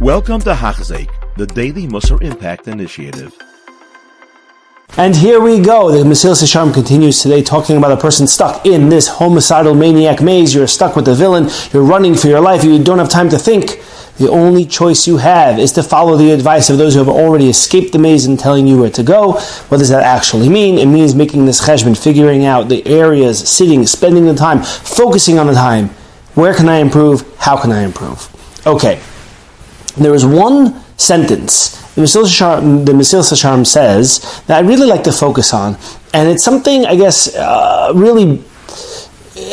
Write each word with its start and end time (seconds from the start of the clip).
Welcome 0.00 0.40
to 0.42 0.52
Hachzik, 0.52 1.08
the 1.36 1.46
Daily 1.46 1.86
Musar 1.86 2.20
Impact 2.20 2.68
Initiative. 2.68 3.34
And 4.98 5.16
here 5.16 5.40
we 5.40 5.58
go. 5.58 5.90
The 5.90 6.04
Mesilas 6.04 6.42
Yesharim 6.42 6.74
continues 6.74 7.22
today 7.22 7.42
talking 7.42 7.78
about 7.78 7.92
a 7.92 7.96
person 7.96 8.26
stuck 8.26 8.66
in 8.66 8.90
this 8.90 9.08
homicidal 9.08 9.74
maniac 9.74 10.20
maze. 10.20 10.54
You're 10.54 10.66
stuck 10.66 10.96
with 10.96 11.06
the 11.06 11.14
villain. 11.14 11.48
You're 11.72 11.82
running 11.82 12.14
for 12.14 12.28
your 12.28 12.42
life. 12.42 12.62
You 12.62 12.84
don't 12.84 12.98
have 12.98 13.08
time 13.08 13.30
to 13.30 13.38
think. 13.38 13.82
The 14.18 14.28
only 14.28 14.66
choice 14.66 15.06
you 15.06 15.16
have 15.16 15.58
is 15.58 15.72
to 15.72 15.82
follow 15.82 16.18
the 16.18 16.30
advice 16.30 16.68
of 16.68 16.76
those 16.76 16.92
who 16.92 16.98
have 16.98 17.08
already 17.08 17.48
escaped 17.48 17.92
the 17.92 17.98
maze 17.98 18.26
and 18.26 18.38
telling 18.38 18.66
you 18.66 18.78
where 18.78 18.90
to 18.90 19.02
go. 19.02 19.32
What 19.70 19.78
does 19.78 19.88
that 19.88 20.02
actually 20.02 20.50
mean? 20.50 20.76
It 20.76 20.86
means 20.86 21.14
making 21.14 21.46
this 21.46 21.66
cheshbon, 21.66 21.96
figuring 22.00 22.44
out 22.44 22.68
the 22.68 22.86
areas, 22.86 23.48
sitting, 23.48 23.86
spending 23.86 24.26
the 24.26 24.34
time, 24.34 24.62
focusing 24.62 25.38
on 25.38 25.46
the 25.46 25.54
time. 25.54 25.88
Where 26.34 26.52
can 26.52 26.68
I 26.68 26.80
improve? 26.80 27.24
How 27.38 27.56
can 27.56 27.72
I 27.72 27.82
improve? 27.82 28.28
Okay. 28.66 29.00
There 29.96 30.14
is 30.14 30.24
one 30.24 30.80
sentence 30.96 31.86
the 31.96 32.02
Mesilas 32.02 33.32
Yesharim 33.32 33.66
says 33.66 34.42
that 34.48 34.62
I 34.62 34.68
really 34.68 34.86
like 34.86 35.02
to 35.04 35.12
focus 35.12 35.54
on, 35.54 35.78
and 36.12 36.28
it's 36.28 36.44
something 36.44 36.84
I 36.84 36.94
guess 36.94 37.34
uh, 37.34 37.92
really 37.94 38.44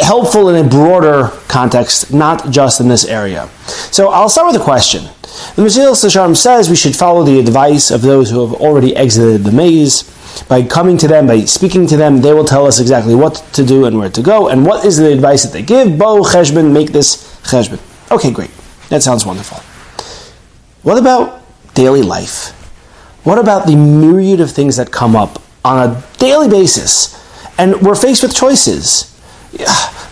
helpful 0.01 0.49
in 0.49 0.65
a 0.65 0.67
broader 0.67 1.31
context, 1.47 2.13
not 2.13 2.49
just 2.51 2.81
in 2.81 2.89
this 2.89 3.05
area. 3.05 3.47
So 3.91 4.09
I'll 4.09 4.27
start 4.27 4.51
with 4.51 4.61
a 4.61 4.63
question. 4.63 5.05
The 5.55 5.63
Mesilas 5.63 6.03
Yesharim 6.03 6.35
says 6.35 6.69
we 6.69 6.75
should 6.75 6.97
follow 6.97 7.23
the 7.23 7.39
advice 7.39 7.91
of 7.91 8.01
those 8.01 8.29
who 8.29 8.45
have 8.45 8.59
already 8.59 8.93
exited 8.93 9.45
the 9.45 9.51
maze. 9.53 10.03
By 10.49 10.63
coming 10.63 10.97
to 10.97 11.07
them, 11.07 11.27
by 11.27 11.45
speaking 11.45 11.87
to 11.87 11.95
them, 11.95 12.19
they 12.19 12.33
will 12.33 12.43
tell 12.43 12.65
us 12.65 12.79
exactly 12.81 13.15
what 13.15 13.35
to 13.53 13.63
do 13.63 13.85
and 13.85 13.97
where 13.97 14.09
to 14.09 14.21
go, 14.21 14.49
and 14.49 14.65
what 14.65 14.83
is 14.83 14.97
the 14.97 15.13
advice 15.13 15.43
that 15.43 15.53
they 15.53 15.61
give. 15.61 15.97
Bo 15.97 16.23
cheshbon, 16.23 16.73
make 16.73 16.91
this 16.91 17.39
cheshbon. 17.43 17.79
Okay, 18.11 18.31
great. 18.31 18.51
That 18.89 19.01
sounds 19.01 19.25
wonderful. 19.25 19.63
What 20.83 20.97
about 20.97 21.41
daily 21.73 22.01
life? 22.01 22.51
What 23.23 23.39
about 23.39 23.67
the 23.67 23.75
myriad 23.75 24.41
of 24.41 24.51
things 24.51 24.75
that 24.75 24.91
come 24.91 25.15
up 25.15 25.41
on 25.63 25.89
a 25.89 26.03
daily 26.17 26.49
basis? 26.49 27.19
And 27.57 27.81
we're 27.81 27.95
faced 27.95 28.21
with 28.21 28.35
choices. 28.35 29.09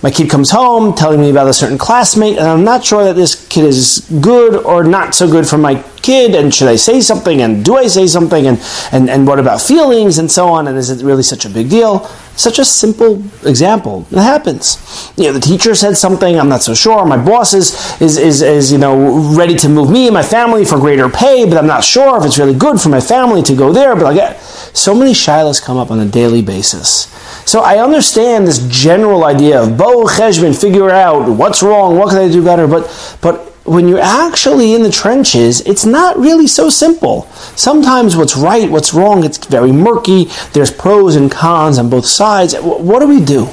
My 0.03 0.09
kid 0.09 0.31
comes 0.31 0.49
home 0.49 0.95
telling 0.95 1.19
me 1.19 1.29
about 1.29 1.47
a 1.47 1.53
certain 1.53 1.77
classmate, 1.77 2.39
and 2.39 2.47
I'm 2.47 2.63
not 2.63 2.83
sure 2.83 3.03
that 3.03 3.15
this 3.15 3.47
kid 3.49 3.65
is 3.65 4.09
good 4.19 4.55
or 4.65 4.83
not 4.83 5.13
so 5.13 5.29
good 5.29 5.47
for 5.47 5.59
my 5.59 5.75
kid, 6.01 6.33
and 6.33 6.51
should 6.51 6.69
I 6.69 6.75
say 6.75 7.01
something, 7.01 7.39
and 7.39 7.63
do 7.63 7.75
I 7.75 7.85
say 7.85 8.07
something, 8.07 8.47
and, 8.47 8.59
and, 8.91 9.11
and 9.11 9.27
what 9.27 9.37
about 9.37 9.61
feelings, 9.61 10.17
and 10.17 10.31
so 10.31 10.47
on, 10.47 10.67
and 10.67 10.75
is 10.75 10.89
it 10.89 11.05
really 11.05 11.21
such 11.21 11.45
a 11.45 11.49
big 11.49 11.69
deal? 11.69 12.09
Such 12.35 12.59
a 12.59 12.65
simple 12.65 13.21
example. 13.45 14.07
It 14.09 14.17
happens. 14.17 15.13
You 15.17 15.25
know, 15.25 15.33
the 15.33 15.39
teacher 15.39 15.75
said 15.75 15.97
something, 15.97 16.39
I'm 16.39 16.49
not 16.49 16.61
so 16.61 16.73
sure. 16.73 17.05
My 17.05 17.17
boss 17.17 17.53
is, 17.53 18.01
is, 18.01 18.17
is, 18.17 18.41
is, 18.41 18.71
you 18.71 18.77
know, 18.77 19.35
ready 19.35 19.55
to 19.55 19.69
move 19.69 19.91
me 19.91 20.07
and 20.07 20.13
my 20.13 20.23
family 20.23 20.65
for 20.65 20.79
greater 20.79 21.09
pay, 21.09 21.45
but 21.45 21.57
I'm 21.57 21.67
not 21.67 21.83
sure 21.83 22.17
if 22.17 22.25
it's 22.25 22.39
really 22.39 22.55
good 22.55 22.79
for 22.79 22.89
my 22.89 23.01
family 23.01 23.43
to 23.43 23.55
go 23.55 23.71
there. 23.71 23.95
But 23.95 24.05
I 24.05 24.13
get 24.13 24.35
eh. 24.37 24.39
so 24.39 24.95
many 24.95 25.11
shilas 25.11 25.61
come 25.61 25.77
up 25.77 25.91
on 25.91 25.99
a 25.99 26.05
daily 26.05 26.41
basis. 26.41 27.07
So 27.45 27.61
I 27.61 27.83
understand 27.83 28.47
this 28.47 28.65
general 28.67 29.25
idea 29.25 29.61
of 29.61 29.77
bo 29.77 30.05
cheshbon, 30.05 30.59
figure 30.59 30.89
out 30.89 31.29
what's 31.29 31.61
wrong, 31.61 31.97
what 31.97 32.09
can 32.09 32.19
I 32.19 32.31
do 32.31 32.43
better, 32.43 32.67
but 32.67 33.17
but 33.21 33.50
when 33.71 33.87
you're 33.87 33.99
actually 33.99 34.73
in 34.73 34.83
the 34.83 34.91
trenches, 34.91 35.61
it's 35.61 35.85
not 35.85 36.17
really 36.17 36.45
so 36.45 36.69
simple. 36.69 37.21
Sometimes 37.55 38.17
what's 38.17 38.35
right, 38.35 38.69
what's 38.69 38.93
wrong, 38.93 39.23
it's 39.23 39.37
very 39.45 39.71
murky. 39.71 40.25
There's 40.51 40.69
pros 40.69 41.15
and 41.15 41.31
cons 41.31 41.77
on 41.77 41.89
both 41.89 42.05
sides. 42.05 42.53
What 42.53 42.99
do 42.99 43.07
we 43.07 43.23
do? 43.23 43.47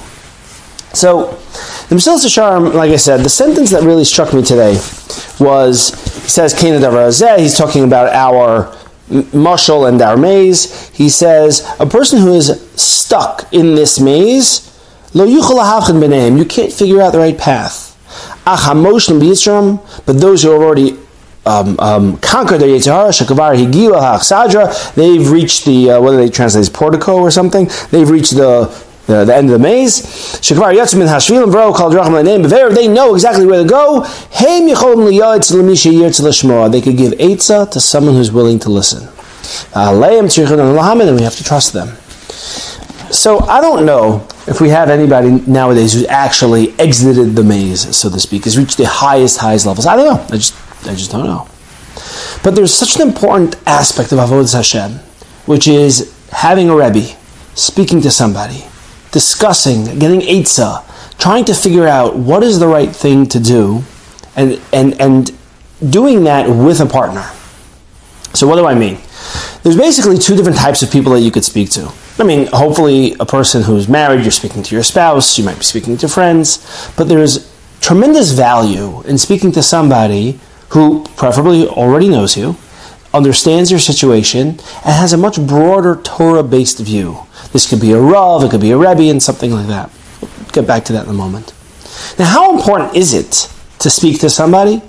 So, 0.92 1.38
the 1.88 1.94
Mesilas 1.94 2.24
Yesharim, 2.26 2.74
like 2.74 2.90
I 2.90 2.96
said, 2.96 3.20
the 3.20 3.28
sentence 3.28 3.70
that 3.70 3.84
really 3.84 4.04
struck 4.04 4.34
me 4.34 4.42
today 4.42 4.72
was, 5.38 5.90
he 6.22 6.28
says, 6.28 6.60
he's 6.60 7.56
talking 7.56 7.84
about 7.84 8.12
our 8.12 8.74
mushal 9.08 9.88
and 9.88 10.02
our 10.02 10.16
maze. 10.16 10.88
He 10.88 11.10
says, 11.10 11.64
a 11.78 11.86
person 11.86 12.18
who 12.18 12.34
is 12.34 12.68
stuck 12.74 13.46
in 13.52 13.76
this 13.76 14.00
maze, 14.00 14.64
you 15.14 16.44
can't 16.44 16.72
figure 16.72 17.00
out 17.00 17.12
the 17.12 17.18
right 17.18 17.38
path 17.38 17.87
but 20.06 20.20
those 20.20 20.42
who 20.42 20.50
have 20.50 20.62
already 20.62 20.96
um, 21.46 21.78
um, 21.80 22.16
conquered 22.18 22.60
their 22.60 22.68
Yitzhara, 22.68 23.08
Shakavar 23.08 23.56
Higiu 23.56 23.94
Sadra, 24.18 24.94
they've 24.94 25.30
reached 25.30 25.64
the, 25.64 25.90
uh, 25.90 26.00
do 26.00 26.16
they 26.16 26.28
translate 26.28 26.60
as 26.60 26.68
portico 26.68 27.16
or 27.16 27.30
something? 27.30 27.70
They've 27.90 28.08
reached 28.08 28.34
the, 28.36 28.66
the, 29.06 29.24
the 29.24 29.34
end 29.34 29.46
of 29.46 29.52
the 29.52 29.58
maze. 29.58 30.02
Shakavar 30.40 30.74
Yatzim 30.74 31.00
in 31.00 31.06
Hashvilim 31.06 31.50
Bro 31.50 31.72
called 31.72 31.94
Rachman 31.94 32.24
name. 32.24 32.42
They 32.42 32.88
know 32.88 33.14
exactly 33.14 33.46
where 33.46 33.62
to 33.62 33.68
go. 33.68 34.04
They 34.40 34.70
could 36.80 36.96
give 36.96 37.12
Eitzah 37.12 37.70
to 37.70 37.80
someone 37.80 38.14
who's 38.14 38.30
willing 38.30 38.58
to 38.60 38.68
listen. 38.68 39.08
And 39.74 40.00
we 41.16 41.22
have 41.22 41.36
to 41.36 41.44
trust 41.44 41.72
them. 41.72 41.96
So 43.10 43.40
I 43.40 43.60
don't 43.60 43.86
know 43.86 44.26
if 44.46 44.60
we 44.60 44.68
have 44.68 44.90
anybody 44.90 45.30
nowadays 45.46 45.94
who's 45.94 46.06
actually 46.06 46.78
exited 46.78 47.34
the 47.34 47.42
maze, 47.42 47.96
so 47.96 48.10
to 48.10 48.20
speak, 48.20 48.44
has 48.44 48.58
reached 48.58 48.76
the 48.76 48.86
highest, 48.86 49.38
highest 49.38 49.66
levels. 49.66 49.86
I 49.86 49.96
don't 49.96 50.06
know. 50.06 50.22
I 50.34 50.36
just, 50.36 50.54
I 50.86 50.94
just 50.94 51.10
don't 51.10 51.24
know. 51.24 51.48
But 52.42 52.54
there's 52.54 52.72
such 52.72 52.96
an 52.96 53.02
important 53.02 53.56
aspect 53.66 54.12
of 54.12 54.18
Avodah 54.18 54.52
Hashem, 54.52 54.92
which 55.46 55.66
is 55.66 56.14
having 56.32 56.68
a 56.68 56.76
Rebbe, 56.76 57.16
speaking 57.54 58.00
to 58.02 58.10
somebody, 58.10 58.64
discussing, 59.10 59.98
getting 59.98 60.20
Eitzah, 60.20 60.84
trying 61.18 61.44
to 61.46 61.54
figure 61.54 61.86
out 61.86 62.16
what 62.16 62.42
is 62.42 62.60
the 62.60 62.68
right 62.68 62.94
thing 62.94 63.26
to 63.26 63.40
do, 63.40 63.82
and, 64.36 64.60
and, 64.72 65.00
and 65.00 65.36
doing 65.90 66.24
that 66.24 66.48
with 66.48 66.80
a 66.80 66.86
partner. 66.86 67.28
So 68.34 68.46
what 68.46 68.56
do 68.56 68.66
I 68.66 68.74
mean? 68.74 68.98
There's 69.62 69.76
basically 69.76 70.18
two 70.18 70.36
different 70.36 70.58
types 70.58 70.82
of 70.82 70.90
people 70.90 71.12
that 71.12 71.20
you 71.20 71.30
could 71.30 71.44
speak 71.44 71.70
to. 71.70 71.92
I 72.18 72.24
mean, 72.24 72.46
hopefully, 72.48 73.14
a 73.20 73.26
person 73.26 73.62
who's 73.62 73.88
married, 73.88 74.22
you're 74.22 74.30
speaking 74.30 74.62
to 74.62 74.74
your 74.74 74.84
spouse, 74.84 75.38
you 75.38 75.44
might 75.44 75.58
be 75.58 75.64
speaking 75.64 75.96
to 75.98 76.08
friends, 76.08 76.92
but 76.96 77.08
there's 77.08 77.52
tremendous 77.80 78.32
value 78.32 79.02
in 79.02 79.18
speaking 79.18 79.52
to 79.52 79.62
somebody 79.62 80.38
who 80.70 81.04
preferably 81.16 81.66
already 81.66 82.08
knows 82.08 82.36
you, 82.36 82.56
understands 83.14 83.70
your 83.70 83.80
situation, 83.80 84.48
and 84.48 84.58
has 84.84 85.12
a 85.12 85.16
much 85.16 85.40
broader 85.46 85.96
Torah 85.96 86.42
based 86.42 86.78
view. 86.78 87.20
This 87.52 87.68
could 87.68 87.80
be 87.80 87.92
a 87.92 88.00
Rav, 88.00 88.44
it 88.44 88.50
could 88.50 88.60
be 88.60 88.72
a 88.72 88.76
Rebbe, 88.76 89.10
and 89.10 89.22
something 89.22 89.50
like 89.50 89.68
that. 89.68 89.90
Get 90.52 90.66
back 90.66 90.84
to 90.86 90.92
that 90.92 91.04
in 91.04 91.10
a 91.10 91.14
moment. 91.14 91.54
Now, 92.18 92.26
how 92.26 92.56
important 92.56 92.94
is 92.94 93.14
it 93.14 93.50
to 93.78 93.90
speak 93.90 94.20
to 94.20 94.30
somebody? 94.30 94.82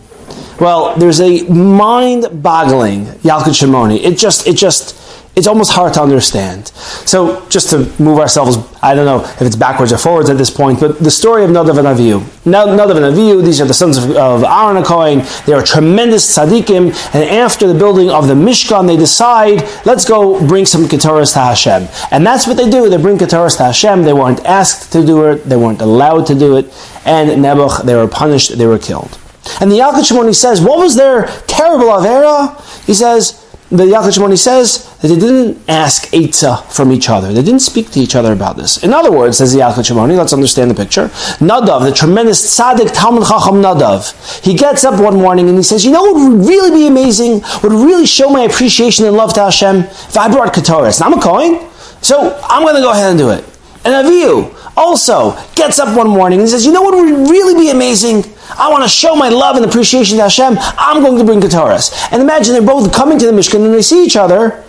Well, 0.59 0.95
there's 0.97 1.21
a 1.21 1.43
mind-boggling 1.43 3.05
Yalkut 3.23 3.55
Shimoni. 3.55 4.03
It 4.03 4.17
just, 4.17 4.45
it 4.45 4.57
just, 4.57 4.97
it's 5.37 5.47
almost 5.47 5.71
hard 5.71 5.93
to 5.93 6.01
understand. 6.01 6.67
So, 6.67 7.47
just 7.47 7.69
to 7.69 7.89
move 7.97 8.19
ourselves, 8.19 8.57
I 8.81 8.93
don't 8.93 9.05
know 9.05 9.23
if 9.23 9.41
it's 9.41 9.55
backwards 9.55 9.93
or 9.93 9.97
forwards 9.97 10.29
at 10.29 10.37
this 10.37 10.49
point, 10.49 10.81
but 10.81 10.99
the 10.99 11.09
story 11.09 11.45
of 11.45 11.51
Nadav 11.51 11.77
and 11.77 11.87
Avihu. 11.87 12.19
Nadav 12.43 12.97
and 12.97 13.15
Avihu, 13.15 13.41
these 13.41 13.61
are 13.61 13.65
the 13.65 13.73
sons 13.73 13.97
of, 13.97 14.11
of 14.17 14.43
Aaron 14.43 14.83
Cohen. 14.83 15.21
They 15.45 15.53
are 15.53 15.63
tremendous 15.63 16.37
tzaddikim, 16.37 16.87
and 17.13 17.23
after 17.29 17.65
the 17.65 17.77
building 17.77 18.09
of 18.09 18.27
the 18.27 18.33
Mishkan, 18.33 18.85
they 18.85 18.97
decide, 18.97 19.63
let's 19.85 20.03
go 20.03 20.45
bring 20.45 20.65
some 20.65 20.83
Keturas 20.85 21.31
to 21.33 21.39
Hashem. 21.39 21.87
And 22.11 22.25
that's 22.25 22.47
what 22.47 22.57
they 22.57 22.69
do. 22.69 22.89
They 22.89 22.97
bring 22.97 23.17
Keturas 23.17 23.55
to 23.57 23.63
Hashem. 23.63 24.03
They 24.03 24.13
weren't 24.13 24.43
asked 24.45 24.91
to 24.91 25.05
do 25.05 25.23
it. 25.27 25.45
They 25.45 25.55
weren't 25.55 25.79
allowed 25.79 26.25
to 26.27 26.35
do 26.35 26.57
it. 26.57 26.65
And 27.05 27.29
Nebuch, 27.29 27.85
they 27.85 27.95
were 27.95 28.09
punished. 28.09 28.57
They 28.57 28.65
were 28.65 28.79
killed. 28.79 29.17
And 29.61 29.71
the 29.71 29.77
Yalkut 29.77 30.09
Shimoni 30.09 30.35
says, 30.35 30.61
what 30.61 30.79
was 30.79 30.95
their 30.95 31.27
terrible 31.47 31.85
Avera? 31.85 32.55
He 32.85 32.93
says, 32.93 33.45
the 33.69 33.83
Yalkut 33.83 34.17
Shimoni 34.17 34.37
says 34.37 34.89
that 34.97 35.09
they 35.09 35.19
didn't 35.19 35.59
ask 35.69 36.07
Eitzah 36.07 36.71
from 36.71 36.91
each 36.91 37.07
other. 37.07 37.31
They 37.31 37.43
didn't 37.43 37.59
speak 37.59 37.91
to 37.91 37.99
each 37.99 38.15
other 38.15 38.33
about 38.33 38.57
this. 38.57 38.83
In 38.83 38.93
other 38.93 39.11
words, 39.11 39.37
says 39.37 39.53
the 39.53 39.59
Yalkut 39.59 39.87
Shimoni, 39.87 40.17
let's 40.17 40.33
understand 40.33 40.71
the 40.71 40.75
picture. 40.75 41.09
Nadav, 41.37 41.83
the 41.83 41.93
tremendous 41.93 42.41
tzaddik 42.57 42.91
Talmud 42.93 43.27
Chacham 43.27 43.61
Nadav, 43.61 44.43
he 44.43 44.55
gets 44.55 44.83
up 44.83 44.99
one 44.99 45.17
morning 45.17 45.47
and 45.49 45.57
he 45.57 45.63
says, 45.63 45.85
you 45.85 45.91
know 45.91 46.01
what 46.01 46.15
would 46.15 46.47
really 46.47 46.71
be 46.71 46.87
amazing, 46.87 47.41
would 47.61 47.71
really 47.71 48.07
show 48.07 48.29
my 48.29 48.41
appreciation 48.41 49.05
and 49.05 49.15
love 49.15 49.33
to 49.35 49.41
Hashem 49.41 49.81
if 49.81 50.17
I 50.17 50.31
brought 50.31 50.51
Keturas. 50.51 50.99
And 50.99 51.13
I'm 51.13 51.19
a 51.19 51.21
Kohen, 51.21 51.69
so 52.01 52.39
I'm 52.45 52.63
going 52.63 52.75
to 52.75 52.81
go 52.81 52.91
ahead 52.91 53.11
and 53.11 53.19
do 53.19 53.29
it. 53.29 53.45
And 53.85 53.93
Avihu 53.93 54.55
also 54.75 55.37
gets 55.53 55.77
up 55.77 55.95
one 55.95 56.09
morning 56.09 56.39
and 56.39 56.49
says, 56.49 56.65
you 56.65 56.71
know 56.71 56.81
what 56.81 56.95
would 56.95 57.29
really 57.29 57.53
be 57.53 57.69
amazing? 57.69 58.23
I 58.59 58.69
want 58.69 58.83
to 58.83 58.89
show 58.89 59.15
my 59.15 59.29
love 59.29 59.55
and 59.55 59.65
appreciation 59.65 60.17
to 60.17 60.23
Hashem. 60.23 60.57
I'm 60.59 61.01
going 61.01 61.17
to 61.17 61.23
bring 61.23 61.39
Keturas. 61.39 61.93
And 62.11 62.21
imagine 62.21 62.53
they're 62.53 62.61
both 62.61 62.93
coming 62.93 63.17
to 63.17 63.25
the 63.25 63.31
Mishkan 63.31 63.65
and 63.65 63.73
they 63.73 63.81
see 63.81 64.03
each 64.05 64.17
other. 64.17 64.63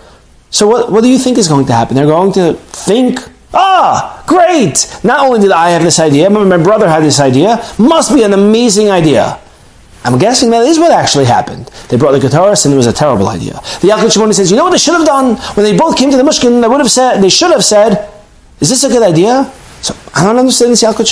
So 0.49 0.67
what, 0.67 0.91
what 0.91 1.01
do 1.01 1.09
you 1.09 1.17
think 1.17 1.37
is 1.37 1.47
going 1.47 1.65
to 1.65 1.73
happen? 1.73 1.95
They're 1.95 2.05
going 2.05 2.31
to 2.33 2.53
think, 2.53 3.19
ah, 3.53 4.23
great! 4.27 4.99
Not 5.03 5.19
only 5.19 5.39
did 5.39 5.51
I 5.51 5.71
have 5.71 5.83
this 5.83 5.99
idea, 5.99 6.29
but 6.29 6.45
my 6.45 6.57
brother 6.57 6.89
had 6.89 7.03
this 7.03 7.19
idea. 7.19 7.63
Must 7.77 8.13
be 8.13 8.23
an 8.23 8.33
amazing 8.33 8.89
idea. 8.89 9.39
I'm 10.03 10.17
guessing 10.17 10.49
that 10.51 10.65
is 10.65 10.79
what 10.79 10.91
actually 10.91 11.25
happened. 11.25 11.67
They 11.89 11.97
brought 11.97 12.13
the 12.13 12.19
Keturas 12.19 12.65
and 12.65 12.73
it 12.73 12.77
was 12.77 12.87
a 12.87 12.93
terrible 12.93 13.27
idea. 13.27 13.53
The 13.81 13.89
Yalkut 13.89 14.09
Shimoni 14.09 14.33
says, 14.33 14.49
you 14.49 14.57
know 14.57 14.63
what 14.63 14.71
they 14.71 14.77
should 14.77 14.95
have 14.95 15.05
done? 15.05 15.35
When 15.55 15.63
they 15.63 15.77
both 15.77 15.97
came 15.97 16.09
to 16.11 16.17
the 16.17 16.23
Mishkan, 16.23 16.61
they 16.61 16.67
would 16.67 16.79
have 16.79 16.89
said, 16.89 17.21
they 17.21 17.29
should 17.29 17.51
have 17.51 17.63
said, 17.63 18.09
is 18.59 18.69
this 18.69 18.83
a 18.83 18.89
good 18.89 19.03
idea? 19.03 19.51
So 19.81 19.95
I 20.15 20.23
don't 20.23 20.37
understand 20.37 20.71
this 20.71 20.81
Yalkut. 20.81 21.05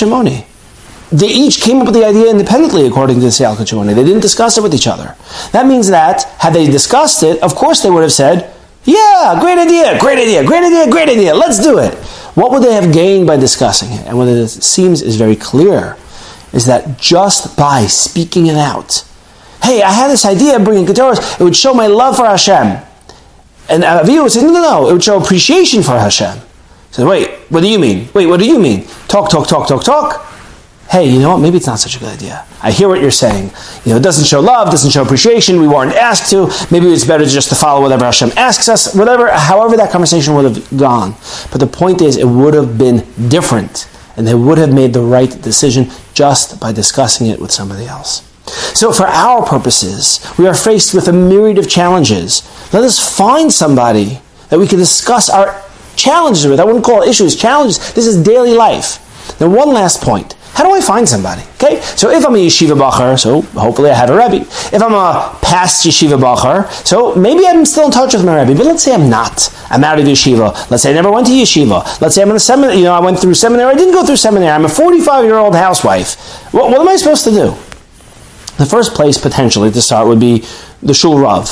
They 1.12 1.26
each 1.26 1.60
came 1.60 1.78
up 1.78 1.86
with 1.86 1.94
the 1.94 2.04
idea 2.04 2.30
independently, 2.30 2.86
according 2.86 3.16
to 3.16 3.22
the 3.22 3.28
Yalkut 3.28 3.66
Shimoni. 3.66 3.94
They 3.94 4.04
didn't 4.04 4.20
discuss 4.20 4.56
it 4.56 4.62
with 4.62 4.74
each 4.74 4.86
other. 4.86 5.16
That 5.52 5.66
means 5.66 5.88
that, 5.88 6.22
had 6.38 6.52
they 6.52 6.66
discussed 6.66 7.22
it, 7.24 7.42
of 7.42 7.54
course 7.56 7.82
they 7.82 7.90
would 7.90 8.02
have 8.02 8.12
said, 8.12 8.54
Yeah, 8.84 9.36
great 9.40 9.58
idea, 9.58 9.98
great 9.98 10.18
idea, 10.18 10.44
great 10.44 10.62
idea, 10.62 10.88
great 10.88 11.08
idea, 11.08 11.34
let's 11.34 11.60
do 11.60 11.78
it. 11.78 11.94
What 12.34 12.52
would 12.52 12.62
they 12.62 12.74
have 12.74 12.92
gained 12.92 13.26
by 13.26 13.36
discussing 13.36 13.90
it? 13.90 14.06
And 14.06 14.16
what 14.16 14.28
it 14.28 14.48
seems 14.48 15.02
is 15.02 15.16
very 15.16 15.34
clear 15.34 15.96
is 16.52 16.66
that 16.66 16.98
just 16.98 17.56
by 17.56 17.86
speaking 17.86 18.46
it 18.46 18.56
out, 18.56 19.04
hey, 19.64 19.82
I 19.82 19.90
had 19.90 20.08
this 20.10 20.24
idea 20.24 20.56
of 20.56 20.64
bringing 20.64 20.86
Keturas, 20.86 21.40
it 21.40 21.42
would 21.42 21.56
show 21.56 21.74
my 21.74 21.88
love 21.88 22.16
for 22.16 22.24
Hashem. 22.24 22.82
And 23.68 23.82
Avihu 23.82 24.22
would 24.22 24.32
say, 24.32 24.42
no, 24.42 24.52
no, 24.52 24.62
no, 24.62 24.88
it 24.88 24.92
would 24.92 25.04
show 25.04 25.20
appreciation 25.20 25.82
for 25.82 25.98
Hashem. 25.98 26.38
So 26.92 27.08
wait, 27.08 27.30
what 27.50 27.62
do 27.62 27.68
you 27.68 27.78
mean? 27.78 28.08
Wait, 28.14 28.26
what 28.26 28.40
do 28.40 28.46
you 28.46 28.58
mean? 28.58 28.84
Talk, 29.08 29.30
talk, 29.30 29.48
talk, 29.48 29.66
talk, 29.68 29.82
talk. 29.84 30.29
Hey, 30.90 31.08
you 31.08 31.20
know 31.20 31.30
what? 31.30 31.38
Maybe 31.38 31.56
it's 31.56 31.68
not 31.68 31.78
such 31.78 31.94
a 31.94 32.00
good 32.00 32.08
idea. 32.08 32.44
I 32.60 32.72
hear 32.72 32.88
what 32.88 33.00
you're 33.00 33.12
saying. 33.12 33.52
You 33.84 33.92
know, 33.92 33.98
it 33.98 34.02
doesn't 34.02 34.24
show 34.24 34.40
love, 34.40 34.72
doesn't 34.72 34.90
show 34.90 35.02
appreciation. 35.02 35.60
We 35.60 35.68
weren't 35.68 35.94
asked 35.94 36.30
to. 36.30 36.50
Maybe 36.72 36.86
it's 36.86 37.04
better 37.04 37.24
just 37.24 37.48
to 37.50 37.54
follow 37.54 37.80
whatever 37.80 38.04
Hashem 38.04 38.30
asks 38.36 38.68
us. 38.68 38.92
Whatever, 38.92 39.30
however 39.30 39.76
that 39.76 39.92
conversation 39.92 40.34
would 40.34 40.46
have 40.46 40.76
gone. 40.76 41.14
But 41.52 41.60
the 41.60 41.68
point 41.68 42.02
is, 42.02 42.16
it 42.16 42.26
would 42.26 42.54
have 42.54 42.76
been 42.76 43.06
different, 43.28 43.88
and 44.16 44.26
they 44.26 44.34
would 44.34 44.58
have 44.58 44.74
made 44.74 44.92
the 44.92 45.00
right 45.00 45.30
decision 45.40 45.90
just 46.12 46.58
by 46.58 46.72
discussing 46.72 47.28
it 47.28 47.40
with 47.40 47.52
somebody 47.52 47.86
else. 47.86 48.26
So, 48.76 48.92
for 48.92 49.06
our 49.06 49.46
purposes, 49.46 50.18
we 50.36 50.48
are 50.48 50.54
faced 50.54 50.92
with 50.92 51.06
a 51.06 51.12
myriad 51.12 51.58
of 51.58 51.68
challenges. 51.68 52.42
Let 52.72 52.82
us 52.82 52.98
find 52.98 53.52
somebody 53.52 54.20
that 54.48 54.58
we 54.58 54.66
can 54.66 54.78
discuss 54.80 55.30
our 55.30 55.62
challenges 55.94 56.48
with. 56.48 56.58
I 56.58 56.64
wouldn't 56.64 56.84
call 56.84 57.02
it 57.02 57.08
issues, 57.08 57.36
challenges. 57.36 57.78
This 57.94 58.08
is 58.08 58.20
daily 58.20 58.54
life. 58.54 59.06
Now, 59.40 59.48
one 59.50 59.68
last 59.68 60.02
point. 60.02 60.34
How 60.60 60.68
do 60.68 60.74
I 60.74 60.82
find 60.82 61.08
somebody? 61.08 61.40
Okay, 61.54 61.80
so 61.80 62.10
if 62.10 62.22
I'm 62.22 62.34
a 62.34 62.38
yeshiva 62.38 62.76
bacher, 62.76 63.18
so 63.18 63.40
hopefully 63.58 63.88
I 63.88 63.94
have 63.94 64.10
a 64.10 64.14
rebbe. 64.14 64.44
If 64.44 64.82
I'm 64.82 64.92
a 64.92 65.34
past 65.40 65.86
yeshiva 65.86 66.20
bacher, 66.20 66.70
so 66.86 67.14
maybe 67.14 67.48
I'm 67.48 67.64
still 67.64 67.86
in 67.86 67.90
touch 67.90 68.12
with 68.12 68.26
my 68.26 68.42
rebbe. 68.42 68.58
But 68.58 68.66
let's 68.66 68.82
say 68.82 68.92
I'm 68.92 69.08
not. 69.08 69.48
I'm 69.70 69.82
out 69.82 69.98
of 69.98 70.04
yeshiva. 70.04 70.70
Let's 70.70 70.82
say 70.82 70.90
I 70.90 70.92
never 70.92 71.10
went 71.10 71.28
to 71.28 71.32
yeshiva. 71.32 71.98
Let's 72.02 72.14
say 72.14 72.20
I'm 72.20 72.28
in 72.28 72.36
a 72.36 72.40
seminary. 72.40 72.76
You 72.76 72.84
know, 72.84 72.92
I 72.92 73.00
went 73.00 73.18
through 73.18 73.32
seminary. 73.32 73.72
I 73.72 73.74
didn't 73.74 73.94
go 73.94 74.04
through 74.04 74.18
seminary. 74.18 74.50
I'm 74.50 74.66
a 74.66 74.68
45 74.68 75.24
year 75.24 75.38
old 75.38 75.54
housewife. 75.54 76.20
What, 76.52 76.68
what 76.70 76.78
am 76.78 76.88
I 76.88 76.96
supposed 76.96 77.24
to 77.24 77.30
do? 77.30 77.46
The 78.58 78.66
first 78.66 78.92
place 78.92 79.16
potentially 79.16 79.70
to 79.70 79.80
start 79.80 80.08
would 80.08 80.20
be 80.20 80.44
the 80.82 80.92
shul 80.92 81.18
rav. 81.18 81.48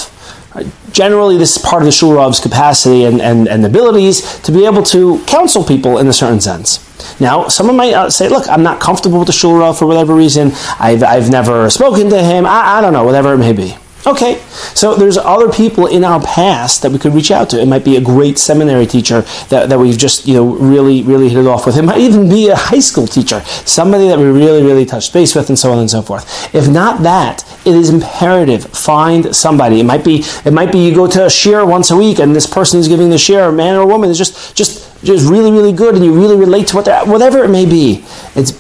Generally, 0.93 1.39
this 1.39 1.57
is 1.57 1.63
part 1.63 1.83
of 1.83 1.87
the 1.87 1.93
shul 1.93 2.15
rav's 2.15 2.41
capacity 2.41 3.05
and, 3.05 3.21
and, 3.21 3.49
and 3.49 3.65
abilities 3.65 4.41
to 4.43 4.53
be 4.53 4.65
able 4.65 4.83
to 4.85 5.23
counsel 5.27 5.65
people 5.65 5.99
in 5.99 6.07
a 6.07 6.13
certain 6.13 6.41
sense. 6.41 6.85
Now, 7.21 7.49
someone 7.49 7.77
might 7.77 7.95
uh, 7.95 8.11
say, 8.11 8.29
look, 8.29 8.49
I'm 8.49 8.63
not 8.63 8.81
comfortable 8.81 9.19
with 9.19 9.27
the 9.27 9.33
shul 9.33 9.57
rav 9.57 9.79
for 9.79 9.87
whatever 9.87 10.15
reason. 10.15 10.53
I've, 10.79 11.03
I've 11.03 11.31
never 11.31 11.71
spoken 11.71 12.11
to 12.11 12.23
him. 12.23 12.47
I, 12.47 12.79
I 12.79 12.81
don't 12.81 12.93
know, 12.93 13.05
whatever 13.05 13.35
it 13.35 13.39
may 13.39 13.53
be. 13.53 13.77
Okay, 14.09 14.41
so 14.73 14.95
there's 14.95 15.19
other 15.19 15.51
people 15.51 15.87
in 15.87 16.03
our 16.03 16.19
past 16.23 16.81
that 16.81 16.91
we 16.91 16.99
could 16.99 17.13
reach 17.13 17.31
out 17.31 17.51
to. 17.51 17.61
It 17.61 17.69
might 17.69 17.85
be 17.85 17.97
a 17.97 18.01
great 18.01 18.39
seminary 18.39 18.87
teacher 18.87 19.21
that, 19.51 19.69
that 19.69 19.79
we've 19.79 19.99
just, 19.99 20.27
you 20.27 20.33
know, 20.33 20.47
really, 20.55 21.03
really 21.03 21.29
hit 21.29 21.37
it 21.37 21.47
off 21.47 21.67
with. 21.67 21.77
It 21.77 21.83
might 21.83 21.99
even 21.99 22.27
be 22.27 22.49
a 22.49 22.57
high 22.57 22.79
school 22.79 23.07
teacher, 23.07 23.43
somebody 23.67 24.09
that 24.09 24.19
we 24.19 24.25
really, 24.25 24.63
really 24.63 24.87
touched 24.87 25.13
base 25.13 25.35
with, 25.35 25.51
and 25.51 25.59
so 25.59 25.73
on 25.73 25.79
and 25.81 25.91
so 25.91 26.01
forth. 26.01 26.55
If 26.55 26.71
not 26.71 27.03
that, 27.03 27.45
it 27.67 27.75
is 27.75 27.91
imperative 27.91 28.65
find 28.65 29.37
somebody. 29.37 29.79
It 29.79 29.85
might 29.85 30.07
be, 30.07 30.25
it 30.47 30.55
might 30.55 30.73
be 30.73 30.79
you 30.79 30.95
go 30.95 31.07
to 31.07 31.25
a 31.25 31.29
shiur 31.29 31.69
once 31.69 31.91
a 31.91 31.97
week, 31.97 32.19
and 32.19 32.35
this 32.35 32.47
person 32.47 32.81
is 32.81 32.89
giving 32.89 33.11
the 33.11 33.17
shiur, 33.17 33.51
a 33.51 33.53
man 33.53 33.75
or 33.75 33.83
a 33.83 33.87
woman, 33.87 34.09
is 34.09 34.17
just, 34.17 34.57
just, 34.57 35.05
just 35.05 35.29
really, 35.29 35.53
really 35.53 35.75
good, 35.75 35.95
and 35.95 36.03
you 36.03 36.15
really 36.15 36.37
relate 36.37 36.67
to 36.69 36.77
what 36.77 36.87
they're, 36.87 37.05
whatever 37.05 37.45
it 37.45 37.49
may 37.49 37.67
be. 37.67 38.03
It's, 38.35 38.53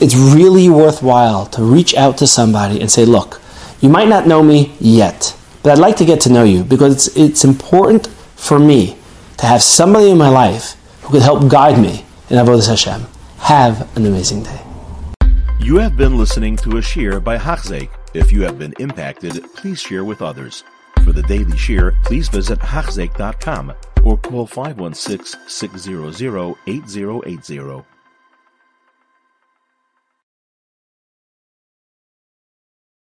it's 0.00 0.14
really 0.14 0.70
worthwhile 0.70 1.44
to 1.48 1.62
reach 1.62 1.94
out 1.94 2.16
to 2.18 2.26
somebody 2.26 2.80
and 2.80 2.90
say, 2.90 3.04
look 3.04 3.42
you 3.84 3.90
might 3.90 4.08
not 4.08 4.26
know 4.26 4.42
me 4.42 4.74
yet, 4.80 5.36
but 5.62 5.70
I'd 5.70 5.78
like 5.78 5.98
to 5.98 6.06
get 6.06 6.18
to 6.22 6.32
know 6.32 6.42
you 6.42 6.64
because 6.64 7.06
it's, 7.06 7.16
it's 7.18 7.44
important 7.44 8.06
for 8.34 8.58
me 8.58 8.96
to 9.36 9.44
have 9.44 9.62
somebody 9.62 10.08
in 10.08 10.16
my 10.16 10.30
life 10.30 10.76
who 11.02 11.10
could 11.12 11.20
help 11.20 11.50
guide 11.50 11.78
me 11.78 12.02
in 12.30 12.38
Avodah 12.38 12.66
Hashem. 12.66 13.06
Have 13.40 13.94
an 13.94 14.06
amazing 14.06 14.42
day. 14.42 14.60
You 15.60 15.76
have 15.76 15.98
been 15.98 16.16
listening 16.16 16.56
to 16.64 16.78
a 16.78 16.80
shiur 16.80 17.22
by 17.22 17.36
Hachzik. 17.36 17.90
If 18.14 18.32
you 18.32 18.40
have 18.44 18.58
been 18.58 18.72
impacted, 18.78 19.44
please 19.52 19.82
share 19.82 20.04
with 20.04 20.22
others. 20.22 20.64
For 21.04 21.12
the 21.12 21.22
daily 21.22 21.52
shiur, 21.52 21.92
please 22.04 22.30
visit 22.30 22.60
Hachzik.com 22.60 23.74
or 24.02 24.16
call 24.16 24.46
516 24.46 25.38
600 25.46 26.56
8080. 26.66 27.93